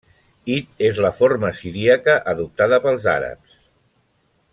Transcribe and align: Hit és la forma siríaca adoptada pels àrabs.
Hit 0.51 0.79
és 0.87 1.01
la 1.05 1.11
forma 1.19 1.51
siríaca 1.59 2.15
adoptada 2.33 2.81
pels 2.87 3.07
àrabs. 3.15 3.61